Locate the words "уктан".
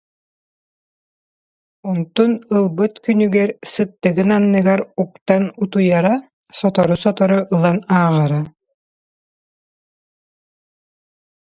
5.01-5.43